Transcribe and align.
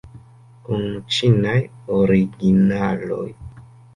Kun 0.67 0.85
ĉinaj 1.17 1.53
originaloj. 1.97 3.29